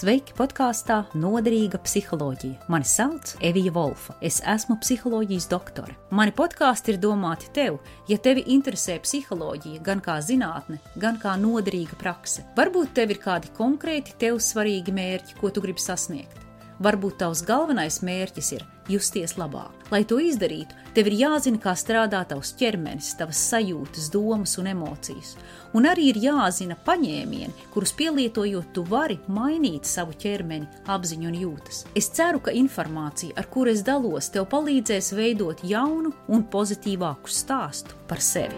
Sveiki 0.00 0.32
podkāstā 0.32 0.94
Noderīga 1.20 1.76
psiholoģija. 1.84 2.70
Mani 2.72 2.86
sauc 2.88 3.34
Evija 3.44 3.72
Volfa. 3.74 4.14
Es 4.24 4.38
esmu 4.48 4.78
psiholoģijas 4.80 5.50
doktore. 5.50 5.92
Mani 6.16 6.32
podkāsti 6.32 6.94
ir 6.94 7.00
domāti 7.02 7.50
tev, 7.52 7.76
ja 8.08 8.16
tevi 8.16 8.46
interesē 8.54 8.96
psiholoģija 9.04 9.84
gan 9.84 10.00
kā 10.00 10.16
zinātne, 10.24 10.80
gan 10.96 11.20
kā 11.20 11.34
noderīga 11.42 12.00
prakse. 12.00 12.46
Varbūt 12.56 12.94
tev 12.96 13.12
ir 13.12 13.20
kādi 13.20 13.52
konkrēti 13.58 14.16
tev 14.22 14.40
svarīgi 14.40 14.94
mērķi, 14.96 15.36
ko 15.42 15.52
tu 15.52 15.60
gribi 15.60 15.84
sasniegt. 15.84 16.49
Varbūt 16.80 17.18
tavs 17.20 17.42
galvenais 17.44 17.98
mērķis 18.00 18.54
ir 18.56 18.62
justies 18.88 19.34
labāk. 19.36 19.74
Lai 19.92 20.00
to 20.08 20.16
izdarītu, 20.22 20.72
tev 20.96 21.10
ir 21.10 21.16
jāzina, 21.18 21.60
kā 21.60 21.74
strādā 21.76 22.22
tavs 22.30 22.54
ķermenis, 22.56 23.10
tavas 23.18 23.42
sajūtas, 23.50 24.08
domas 24.14 24.56
un 24.62 24.70
emocijas. 24.72 25.34
Un 25.76 25.84
arī 25.90 26.08
ir 26.10 26.20
jāzina 26.24 26.78
paņēmieni, 26.86 27.68
kurus 27.74 27.92
pielietojot, 27.98 28.72
tu 28.72 28.86
vari 28.88 29.18
mainīt 29.28 29.84
savu 29.84 30.16
ķermeni, 30.24 30.70
apziņu 30.88 31.28
un 31.28 31.38
jūtas. 31.42 31.84
Es 31.92 32.08
ceru, 32.16 32.40
ka 32.40 32.56
informācija, 32.56 33.36
ar 33.36 33.50
kuru 33.52 33.74
es 33.74 33.84
dalos, 33.84 34.32
tev 34.32 34.48
palīdzēs 34.48 35.12
veidot 35.20 35.60
jaunu 35.68 36.14
un 36.32 36.48
pozitīvāku 36.48 37.28
stāstu 37.28 38.00
par 38.08 38.24
sevi. 38.24 38.56